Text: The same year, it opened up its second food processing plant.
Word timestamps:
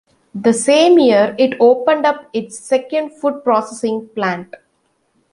The 0.33 0.51
same 0.51 0.97
year, 0.97 1.35
it 1.37 1.57
opened 1.59 2.07
up 2.07 2.27
its 2.33 2.57
second 2.57 3.11
food 3.11 3.43
processing 3.43 4.09
plant. 4.15 4.55